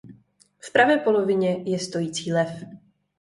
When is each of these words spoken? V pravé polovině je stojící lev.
V 0.59 0.71
pravé 0.71 0.97
polovině 0.97 1.63
je 1.65 1.79
stojící 1.79 2.33
lev. 2.33 2.63